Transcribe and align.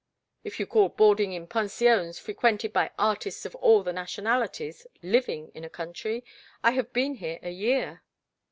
"If 0.43 0.59
you 0.59 0.65
call 0.65 0.89
boarding 0.89 1.31
in 1.31 1.45
pensions 1.45 2.17
frequented 2.17 2.73
by 2.73 2.89
artists 2.97 3.45
of 3.45 3.53
all 3.57 3.83
the 3.83 3.93
nationalities, 3.93 4.87
living 5.03 5.51
in 5.53 5.63
a 5.63 5.69
country, 5.69 6.23
I 6.63 6.71
have 6.71 6.91
been 6.91 7.13
here 7.13 7.37
a 7.43 7.51
year." 7.51 8.01